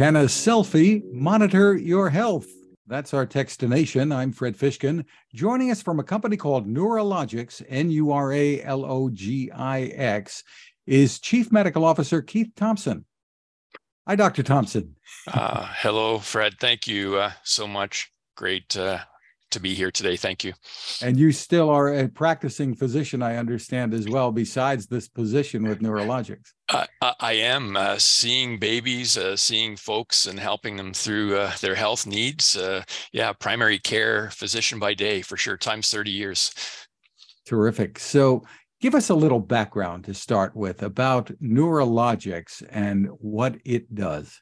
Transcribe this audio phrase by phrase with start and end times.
[0.00, 2.46] Can a selfie monitor your health?
[2.86, 4.16] That's our Techstination.
[4.16, 5.04] I'm Fred Fishkin.
[5.34, 9.82] Joining us from a company called Nuralogix, N U R A L O G I
[9.82, 10.42] X,
[10.86, 13.04] is Chief Medical Officer Keith Thompson.
[14.08, 14.42] Hi, Dr.
[14.42, 14.96] Thompson.
[15.26, 16.54] Uh, hello, Fred.
[16.58, 18.10] Thank you uh, so much.
[18.38, 19.00] Great uh,
[19.50, 20.16] to be here today.
[20.16, 20.52] Thank you.
[21.02, 25.80] And you still are a practicing physician, I understand, as well, besides this position with
[25.80, 26.52] Nuralogix.
[26.68, 26.86] Uh,
[27.18, 32.06] I am uh, seeing babies, uh, seeing folks, and helping them through uh, their health
[32.06, 32.56] needs.
[32.56, 32.82] Uh,
[33.12, 36.52] yeah, primary care physician by day for sure, times 30 years.
[37.44, 37.98] Terrific.
[37.98, 38.44] So,
[38.80, 44.40] give us a little background to start with about Nuralogix and what it does.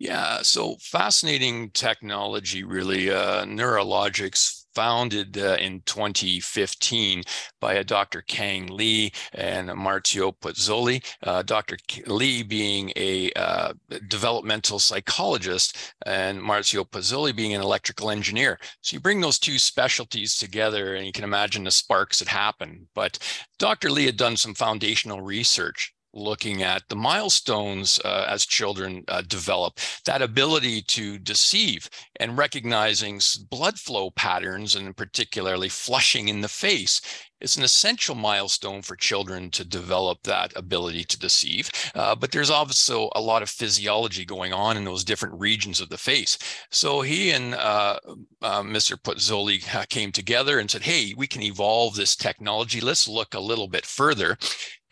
[0.00, 3.10] Yeah, so fascinating technology, really.
[3.10, 7.22] Uh, Nuralogix founded uh, in 2015
[7.60, 8.22] by a Dr.
[8.22, 11.04] Kang Lee and Marzio Pozzoli.
[11.22, 11.76] Uh, Dr.
[12.06, 13.74] Lee being a uh,
[14.08, 18.58] developmental psychologist and Marzio Pozzoli being an electrical engineer.
[18.80, 22.88] So you bring those two specialties together and you can imagine the sparks that happen.
[22.94, 23.18] But
[23.58, 23.90] Dr.
[23.90, 29.78] Lee had done some foundational research looking at the milestones uh, as children uh, develop,
[30.04, 37.00] that ability to deceive and recognizing blood flow patterns and particularly flushing in the face
[37.40, 41.70] is an essential milestone for children to develop that ability to deceive.
[41.94, 45.88] Uh, but there's also a lot of physiology going on in those different regions of
[45.88, 46.38] the face.
[46.70, 47.98] So he and uh,
[48.42, 49.00] uh, Mr.
[49.00, 52.80] Pozzoli came together and said, hey, we can evolve this technology.
[52.80, 54.36] Let's look a little bit further.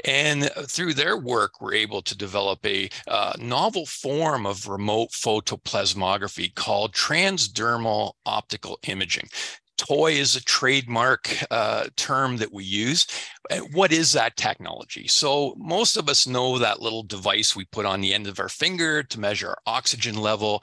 [0.04, 6.54] And through their work, we're able to develop a uh, novel form of remote photoplethysmography
[6.54, 9.28] called transdermal optical imaging
[9.78, 13.06] TOI is a trademark uh, term that we use.
[13.72, 15.08] What is that technology?
[15.08, 18.50] So most of us know that little device we put on the end of our
[18.50, 20.62] finger to measure our oxygen level.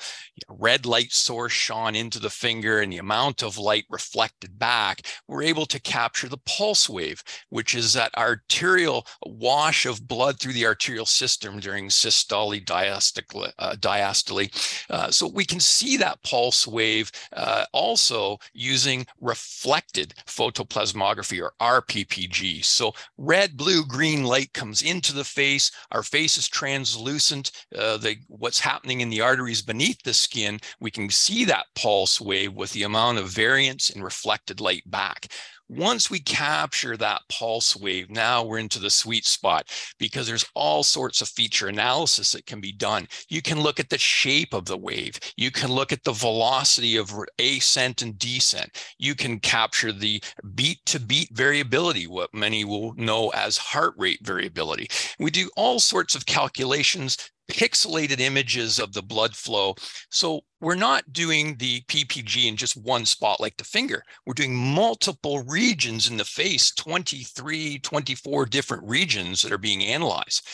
[0.50, 5.02] Red light source shone into the finger and the amount of light reflected back.
[5.28, 10.54] We're able to capture the pulse wave, which is that arterial wash of blood through
[10.54, 13.52] the arterial system during systole, diastole.
[13.58, 14.86] Uh, diastole.
[14.90, 22.64] Uh, so we can see that pulse wave uh, also using reflected photoplethysmography or RPPG.
[22.64, 25.72] So red, blue, green light comes into the face.
[25.92, 27.52] Our face is translucent.
[27.76, 32.20] Uh, the, what's happening in the arteries beneath the skin, we can see that pulse
[32.22, 35.28] wave with the amount of variance in reflected light back.
[35.68, 39.68] Once we capture that pulse wave, now we're into the sweet spot
[39.98, 43.08] because there's all sorts of feature analysis that can be done.
[43.30, 45.20] You can look at the shape of the wave.
[45.36, 48.78] You can look at the velocity of ascent and descent.
[49.00, 50.22] You can capture the
[50.54, 54.88] beat to beat variability, what many will know as heart rate variability.
[55.18, 59.76] We do all sorts of calculations pixelated images of the blood flow.
[60.10, 64.04] So we're not doing the PPG in just one spot like the finger.
[64.26, 70.48] We're doing multiple regions in the face, 23, 24 different regions that are being analyzed.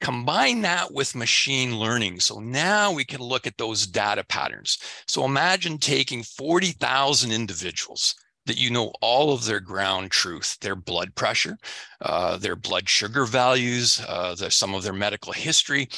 [0.00, 2.20] Combine that with machine learning.
[2.20, 4.78] So now we can look at those data patterns.
[5.06, 8.14] So imagine taking 40,000 individuals
[8.50, 11.56] that you know all of their ground truth, their blood pressure,
[12.00, 15.88] uh, their blood sugar values, uh, the, some of their medical history,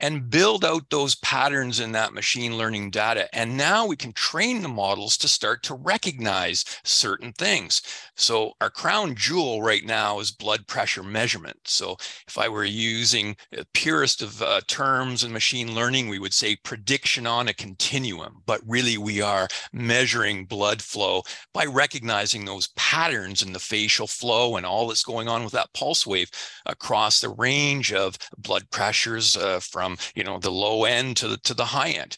[0.00, 3.28] and build out those patterns in that machine learning data.
[3.34, 7.82] And now we can train the models to start to recognize certain things.
[8.16, 11.58] So our crown jewel right now is blood pressure measurement.
[11.64, 11.96] So
[12.26, 16.56] if I were using the purest of uh, terms in machine learning, we would say
[16.56, 21.22] prediction on a continuum, but really we are measuring blood flow
[21.52, 25.72] by recognizing those patterns in the facial flow and all that's going on with that
[25.74, 26.30] pulse wave
[26.66, 31.28] across the range of blood pressures uh, from from you know the low end to
[31.28, 32.16] the to the high end.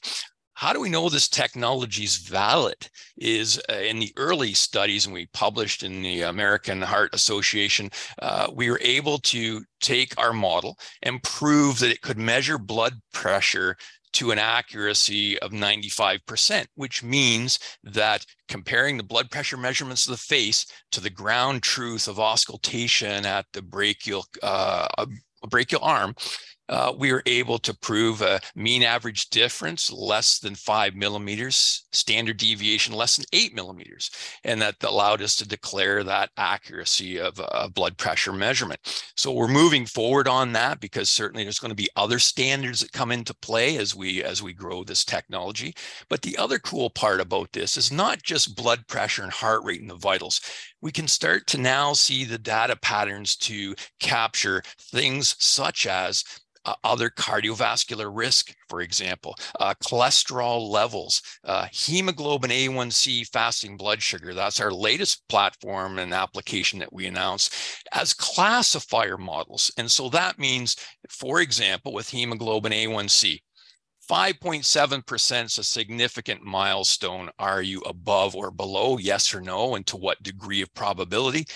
[0.54, 2.88] How do we know this technology is valid?
[3.16, 8.48] Is uh, in the early studies and we published in the american heart association uh,
[8.54, 13.76] we were able to take our model and prove that it could measure blood pressure
[14.12, 20.18] to an accuracy of 95%, which means that comparing the blood pressure measurements of the
[20.18, 24.86] face to the ground truth of auscultation at the brachial uh,
[25.48, 26.14] brachial arm,
[26.68, 32.36] uh, we were able to prove a mean average difference less than five millimeters, standard
[32.36, 34.10] deviation less than eight millimeters.
[34.44, 38.80] And that allowed us to declare that accuracy of a blood pressure measurement.
[39.16, 42.92] So we're moving forward on that because certainly there's going to be other standards that
[42.92, 45.74] come into play as we as we grow this technology.
[46.08, 49.80] But the other cool part about this is not just blood pressure and heart rate
[49.80, 50.40] and the vitals
[50.82, 56.24] we can start to now see the data patterns to capture things such as
[56.64, 64.34] uh, other cardiovascular risk, for example, uh, cholesterol levels, uh, hemoglobin A1C fasting blood sugar.
[64.34, 67.54] That's our latest platform and application that we announced
[67.92, 69.70] as classifier models.
[69.76, 70.76] And so that means,
[71.08, 73.40] for example, with hemoglobin A1C,
[74.10, 77.30] 5.7% is a significant milestone.
[77.38, 78.98] Are you above or below?
[78.98, 79.74] Yes or no?
[79.74, 81.46] And to what degree of probability?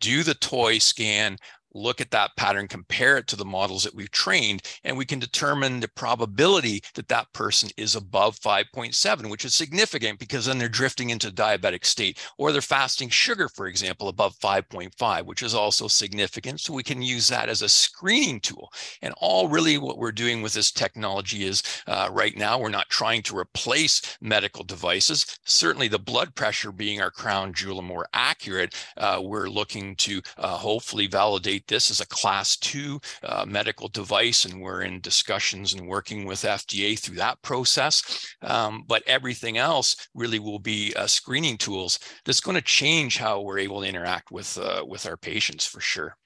[0.00, 1.38] Do the TOI scan
[1.74, 5.18] look at that pattern, compare it to the models that we've trained, and we can
[5.18, 10.68] determine the probability that that person is above 5.7, which is significant because then they're
[10.68, 15.88] drifting into diabetic state, or they're fasting sugar, for example, above 5.5, which is also
[15.88, 16.60] significant.
[16.60, 18.72] So we can use that as a screening tool.
[19.02, 22.88] And all really what we're doing with this technology is uh, right now, we're not
[22.88, 25.38] trying to replace medical devices.
[25.44, 30.22] Certainly the blood pressure being our crown jewel and more accurate, uh, we're looking to
[30.38, 35.74] uh, hopefully validate this as a class two uh, medical device, and we're in discussions
[35.74, 38.34] and working with FDA through that process.
[38.42, 43.40] Um, but everything else really will be uh, screening tools that's going to change how
[43.40, 46.16] we're able to interact with uh, with our patients for sure.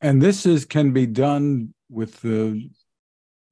[0.00, 2.70] And this is can be done with the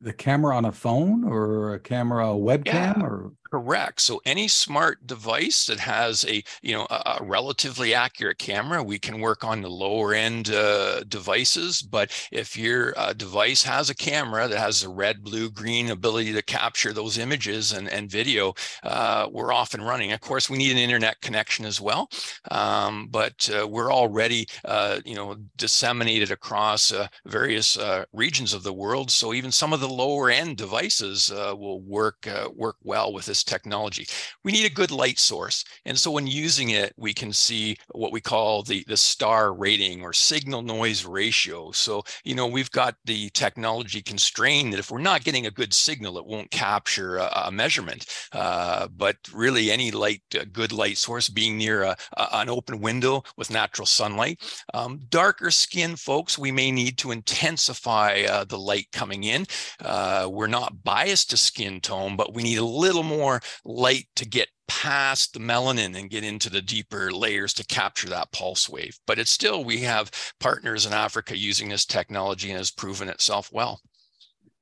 [0.00, 3.02] the camera on a phone or a camera a webcam yeah.
[3.02, 4.00] or Correct.
[4.02, 8.98] So any smart device that has a you know a, a relatively accurate camera, we
[8.98, 11.80] can work on the lower end uh, devices.
[11.80, 16.34] But if your uh, device has a camera that has a red, blue, green ability
[16.34, 18.52] to capture those images and, and video,
[18.82, 20.12] uh, we're off and running.
[20.12, 22.10] Of course, we need an internet connection as well,
[22.50, 27.78] um, but uh, we're already uh, you know disseminated across uh, various
[28.12, 29.10] regions of the world.
[29.10, 33.44] So even some of the lower end devices will work work well with this this
[33.44, 34.06] technology.
[34.44, 35.64] We need a good light source.
[35.84, 40.02] And so when using it, we can see what we call the, the star rating
[40.02, 41.70] or signal noise ratio.
[41.72, 45.72] So, you know, we've got the technology constrained that if we're not getting a good
[45.72, 48.06] signal, it won't capture a, a measurement.
[48.32, 53.22] Uh, but really any light, good light source being near a, a, an open window
[53.36, 54.40] with natural sunlight.
[54.74, 59.46] Um, darker skin folks, we may need to intensify uh, the light coming in.
[59.80, 64.06] Uh, we're not biased to skin tone, but we need a little more more light
[64.16, 68.68] to get past the melanin and get into the deeper layers to capture that pulse
[68.68, 68.98] wave.
[69.06, 70.10] But it's still, we have
[70.40, 73.80] partners in Africa using this technology and has proven itself well.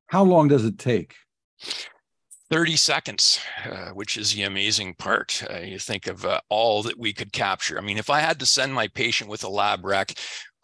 [0.09, 1.15] How long does it take?
[2.51, 5.43] 30 seconds, uh, which is the amazing part.
[5.51, 7.77] Uh, you think of uh, all that we could capture.
[7.77, 10.13] I mean, if I had to send my patient with a lab rec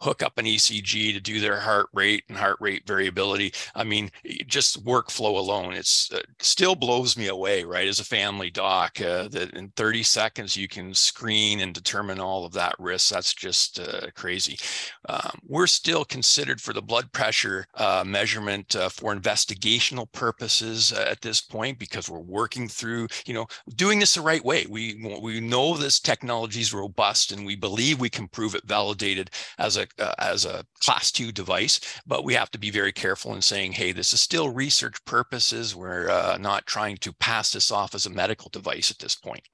[0.03, 3.53] hook up an ECG to do their heart rate and heart rate variability.
[3.73, 4.11] I mean,
[4.45, 7.87] just workflow alone, it's uh, still blows me away, right?
[7.87, 12.45] As a family doc, uh, that in 30 seconds you can screen and determine all
[12.45, 13.09] of that risk.
[13.09, 14.57] That's just uh, crazy.
[15.07, 21.05] Um, we're still considered for the blood pressure uh, measurement uh, for investigational purposes uh,
[21.09, 24.65] at this point because we're working through, you know, doing this the right way.
[24.69, 29.29] We we know this technology is robust and we believe we can prove it validated
[29.57, 33.33] as a uh, as a class two device, but we have to be very careful
[33.35, 35.75] in saying, hey, this is still research purposes.
[35.75, 39.47] We're uh, not trying to pass this off as a medical device at this point.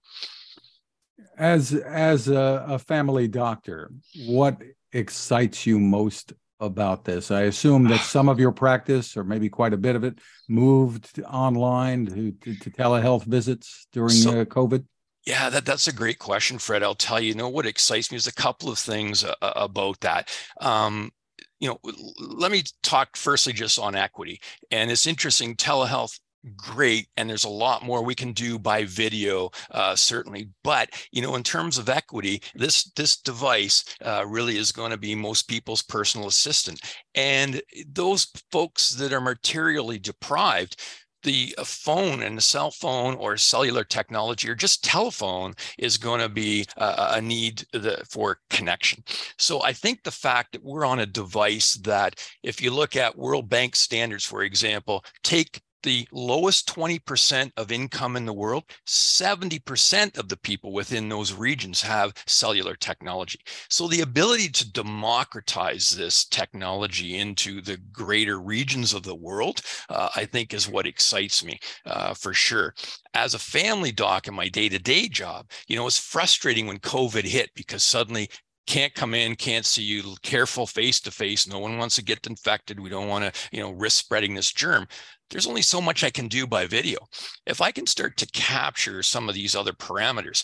[1.37, 3.91] As as a, a family doctor,
[4.25, 4.61] what
[4.93, 7.31] excites you most about this?
[7.31, 11.21] I assume that some of your practice, or maybe quite a bit of it, moved
[11.23, 14.85] online to, to, to telehealth visits during so, uh, COVID.
[15.29, 16.81] Yeah, that, that's a great question, Fred.
[16.81, 19.99] I'll tell you, you know what excites me is a couple of things uh, about
[19.99, 20.35] that.
[20.59, 21.11] Um,
[21.59, 21.79] you know,
[22.17, 24.41] let me talk firstly just on equity.
[24.71, 26.19] And it's interesting, telehealth
[26.55, 31.21] great and there's a lot more we can do by video uh, certainly but you
[31.21, 35.49] know in terms of equity this this device uh, really is going to be most
[35.49, 36.79] people's personal assistant
[37.13, 40.81] and those folks that are materially deprived
[41.23, 46.21] the uh, phone and the cell phone or cellular technology or just telephone is going
[46.21, 49.03] to be a, a need the, for connection.
[49.37, 53.17] So I think the fact that we're on a device that, if you look at
[53.17, 60.17] World Bank standards, for example, take the lowest 20% of income in the world, 70%
[60.17, 63.39] of the people within those regions have cellular technology.
[63.69, 70.09] So the ability to democratize this technology into the greater regions of the world, uh,
[70.15, 72.73] I think is what excites me uh, for sure.
[73.13, 77.49] As a family doc in my day-to-day job, you know, it's frustrating when COVID hit
[77.55, 78.29] because suddenly
[78.69, 81.47] can't come in, can't see you, careful face to face.
[81.47, 82.79] No one wants to get infected.
[82.79, 84.87] We don't want to, you know, risk spreading this germ
[85.29, 86.97] there's only so much I can do by video.
[87.45, 90.43] If I can start to capture some of these other parameters,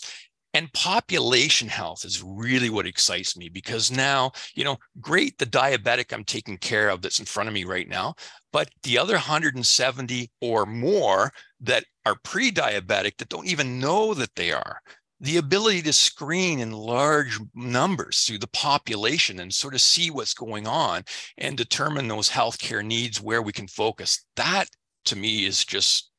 [0.54, 6.14] And population health is really what excites me because now, you know, great, the diabetic
[6.14, 8.14] I'm taking care of that's in front of me right now,
[8.52, 11.30] but the other 170 or more
[11.60, 14.80] that are pre diabetic that don't even know that they are,
[15.20, 20.34] the ability to screen in large numbers through the population and sort of see what's
[20.34, 21.02] going on
[21.38, 24.24] and determine those healthcare needs where we can focus.
[24.36, 24.66] That
[25.06, 26.10] to me is just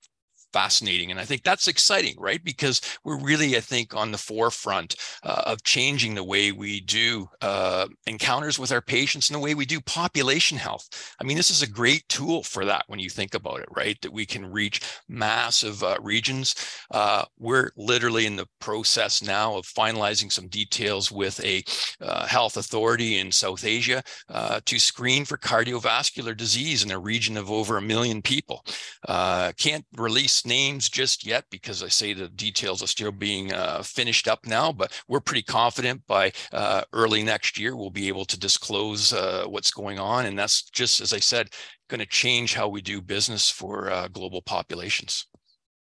[0.57, 1.11] fascinating.
[1.11, 2.43] And I think that's exciting, right?
[2.43, 7.29] Because we're really, I think, on the forefront uh, of changing the way we do
[7.41, 10.89] uh, encounters with our patients and the way we do population health.
[11.21, 14.01] I mean, this is a great tool for that when you think about it, right?
[14.01, 16.55] That we can reach massive uh, regions.
[16.89, 21.63] Uh, we're literally in the process now of finalizing some details with a
[22.01, 27.37] uh, health authority in South Asia uh, to screen for cardiovascular disease in a region
[27.37, 28.65] of over a million people.
[29.05, 34.27] can't release names just yet because I say the details are still being uh, finished
[34.27, 38.39] up now, but we're pretty confident by uh, early next year we'll be able to
[38.39, 40.25] disclose uh, what's going on.
[40.25, 41.49] And that's just, as I said,
[41.89, 45.27] going to change how we do business for uh, global populations.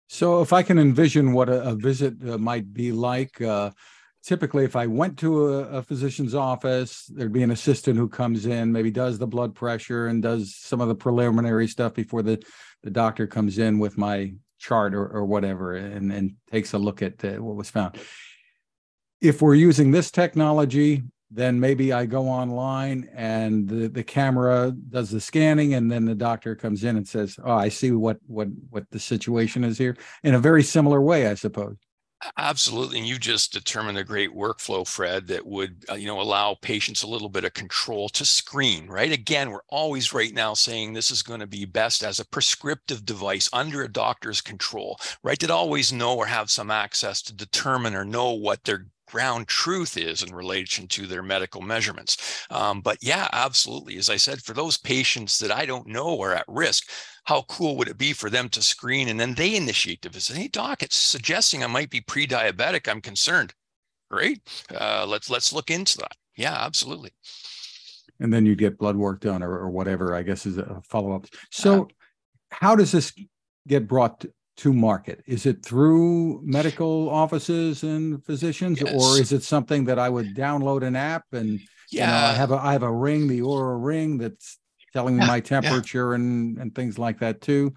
[0.08, 3.70] So, if I can envision what a, a visit uh, might be like, uh,
[4.22, 8.46] typically if i went to a, a, physician's office there'd be an assistant who comes
[8.46, 12.42] in maybe does the blood pressure and does some of the preliminary stuff before the
[12.82, 17.02] the doctor comes in with my chart or, or whatever and, and takes a look
[17.02, 17.96] at uh, what was found.
[19.20, 25.10] If we're using this technology, then maybe I go online and the, the camera does
[25.10, 28.48] the scanning and then the doctor comes in and says, Oh, I see what what
[28.70, 31.76] what the situation is here in a very similar way, I suppose.
[32.36, 32.98] Absolutely.
[32.98, 37.02] And you just determined a great workflow, Fred, that would, uh, you know, allow patients
[37.02, 39.10] a little bit of control to screen, right?
[39.10, 43.06] Again, we're always right now saying this is going to be best as a prescriptive
[43.06, 45.38] device under a doctor's control, right?
[45.40, 49.96] That always know or have some access to determine or know what their ground truth
[49.96, 52.46] is in relation to their medical measurements.
[52.50, 53.96] Um, but yeah, absolutely.
[53.96, 56.88] As I said, for those patients that I don't know are at risk,
[57.24, 60.36] how cool would it be for them to screen and then they initiate the visit?
[60.36, 62.88] Hey, doc, it's suggesting I might be pre-diabetic.
[62.88, 63.52] I'm concerned.
[64.10, 64.40] Great.
[64.74, 66.16] Uh, let's let's look into that.
[66.36, 67.10] Yeah, absolutely.
[68.18, 70.14] And then you get blood work done or, or whatever.
[70.14, 71.26] I guess is a follow up.
[71.50, 71.86] So, uh,
[72.50, 73.12] how does this
[73.68, 74.24] get brought
[74.60, 75.22] to market?
[75.26, 78.92] Is it through medical offices and physicians, yes.
[78.92, 82.32] or is it something that I would download an app and yeah, you know, I
[82.34, 84.58] have a I have a ring, the Oura ring that's
[84.92, 86.16] telling me yeah, my temperature yeah.
[86.16, 87.74] and and things like that too.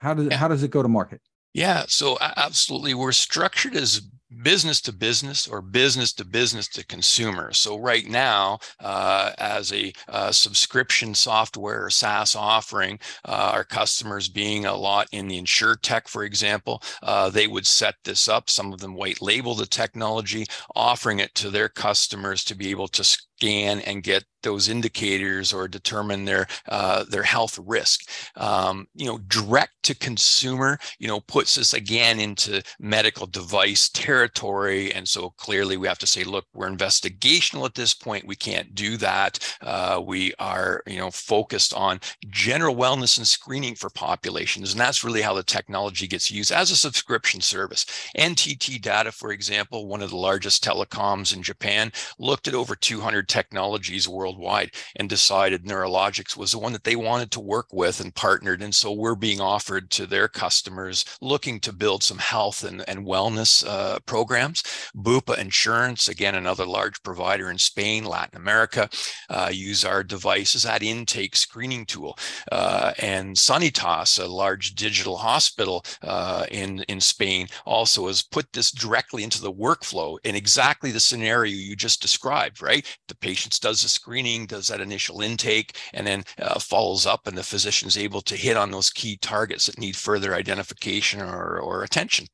[0.00, 0.36] How does yeah.
[0.36, 1.20] how does it go to market?
[1.52, 4.02] Yeah, so absolutely, we're structured as
[4.42, 7.52] business to business or business to business to consumer.
[7.52, 14.28] So right now, uh, as a uh, subscription software or SaaS offering, uh, our customers
[14.28, 18.50] being a lot in the insure tech, for example, uh, they would set this up.
[18.50, 22.88] Some of them white label the technology, offering it to their customers to be able
[22.88, 28.08] to scan and get those indicators or determine their uh, their health risk.
[28.36, 34.25] Um, you know, direct to consumer, you know, puts us again into medical device territory,
[34.34, 38.26] and so clearly we have to say, look, we're investigational at this point.
[38.26, 39.56] We can't do that.
[39.60, 45.04] Uh, we are, you know, focused on general wellness and screening for populations, and that's
[45.04, 47.86] really how the technology gets used as a subscription service.
[48.18, 53.28] NTT Data, for example, one of the largest telecoms in Japan, looked at over 200
[53.28, 58.14] technologies worldwide and decided Nuralogix was the one that they wanted to work with and
[58.14, 58.62] partnered.
[58.62, 63.06] And so we're being offered to their customers looking to build some health and, and
[63.06, 64.62] wellness uh, programs.
[64.96, 68.88] Bupa Insurance, again, another large provider in Spain, Latin America,
[69.28, 72.16] uh, use our devices at intake screening tool.
[72.52, 78.70] Uh, and Sanitas, a large digital hospital uh, in, in Spain, also has put this
[78.70, 82.86] directly into the workflow in exactly the scenario you just described, right?
[83.08, 87.26] The the patient does the screening, does that initial intake, and then uh, follows up,
[87.26, 91.22] and the physician is able to hit on those key targets that need further identification
[91.22, 92.26] or, or attention.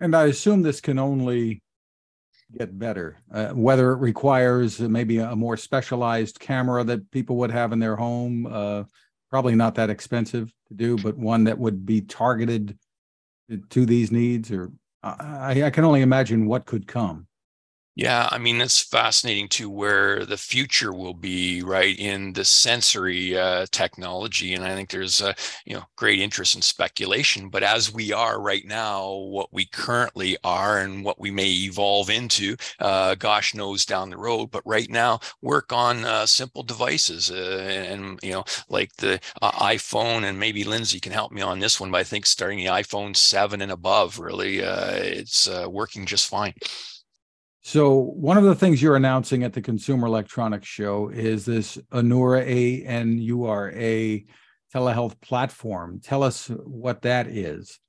[0.00, 1.62] And I assume this can only
[2.56, 7.72] get better, uh, whether it requires maybe a more specialized camera that people would have
[7.72, 8.46] in their home.
[8.46, 8.84] Uh,
[9.30, 12.78] probably not that expensive to do, but one that would be targeted
[13.70, 14.70] to these needs, or
[15.02, 17.26] I, I can only imagine what could come.
[17.96, 23.38] Yeah, I mean, it's fascinating too where the future will be, right, in the sensory
[23.38, 24.52] uh, technology.
[24.54, 25.32] And I think there's, uh,
[25.64, 27.50] you know, great interest in speculation.
[27.50, 32.10] But as we are right now, what we currently are and what we may evolve
[32.10, 34.50] into, uh, gosh knows down the road.
[34.50, 39.52] But right now, work on uh, simple devices uh, and, you know, like the uh,
[39.52, 40.24] iPhone.
[40.24, 43.14] And maybe Lindsay can help me on this one, but I think starting the iPhone
[43.16, 46.54] 7 and above, really, it's working just fine.
[47.66, 52.42] So one of the things you're announcing at the Consumer Electronics Show is this Anura
[52.42, 54.22] A N U R A
[54.72, 55.98] telehealth platform.
[56.00, 57.80] Tell us what that is.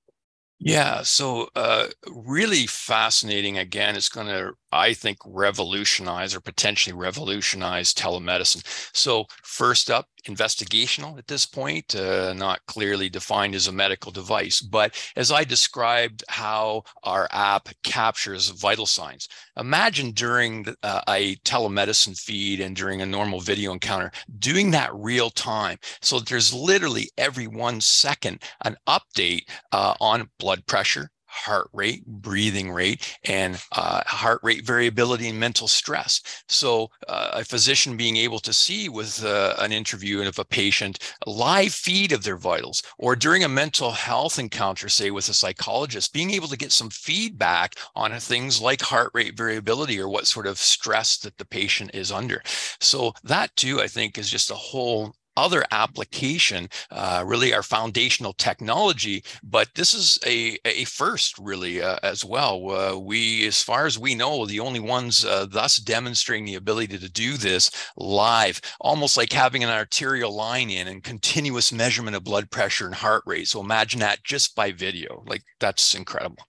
[0.60, 3.58] Yeah, so uh, really fascinating.
[3.58, 8.64] Again, it's going to, I think, revolutionize or potentially revolutionize telemedicine.
[8.94, 14.62] So, first up, investigational at this point, uh, not clearly defined as a medical device.
[14.62, 19.28] But as I described how our app captures vital signs,
[19.58, 24.94] imagine during the, uh, a telemedicine feed and during a normal video encounter, doing that
[24.94, 25.78] real time.
[26.02, 32.72] So there's literally every one second an update uh, on blood pressure, heart rate, breathing
[32.72, 36.22] rate, and uh, heart rate variability and mental stress.
[36.48, 41.00] So, uh, a physician being able to see with uh, an interview of a patient
[41.28, 45.34] a live feed of their vitals, or during a mental health encounter, say with a
[45.34, 50.28] psychologist, being able to get some feedback on things like heart rate variability or what
[50.28, 52.42] sort of stress that the patient is under.
[52.80, 58.34] So, that too, I think, is just a whole other application, uh, really our foundational
[58.34, 59.24] technology.
[59.44, 62.70] But this is a, a first, really, uh, as well.
[62.70, 66.98] Uh, we, as far as we know, the only ones uh, thus demonstrating the ability
[66.98, 72.24] to do this live, almost like having an arterial line in and continuous measurement of
[72.24, 73.48] blood pressure and heart rate.
[73.48, 75.24] So imagine that just by video.
[75.28, 76.44] Like that's incredible.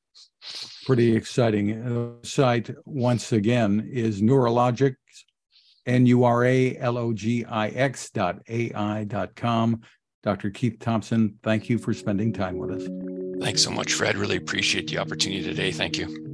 [0.85, 1.73] Pretty exciting.
[1.83, 4.95] Uh, site once again is Nuralogix
[5.87, 6.81] N-U-R-A-L-O-G-I-X
[8.11, 9.81] dot A-I dot com.
[10.23, 10.51] Dr.
[10.51, 12.89] Keith Thompson, thank you for spending time with us.
[13.41, 14.17] Thanks so much, Fred.
[14.17, 15.71] Really appreciate the opportunity today.
[15.71, 16.26] Thank you.